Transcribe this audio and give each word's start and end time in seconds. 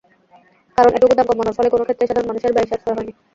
কারণ, 0.77 0.91
এটুকু 0.93 1.13
দাম 1.15 1.27
কমানোর 1.29 1.55
ফলে 1.57 1.69
কোনো 1.69 1.83
ক্ষেত্রেই 1.85 2.09
সাধারণ 2.09 2.29
মানুষের 2.29 2.53
ব্যয় 2.53 2.69
সাশ্রয় 2.69 2.95
হয়নি। 2.97 3.13